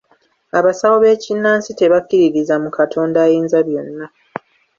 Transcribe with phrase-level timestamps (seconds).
[0.57, 4.05] Abasawo b'ekinnansi tebakkiririza mu Katonda Ayinza byonna.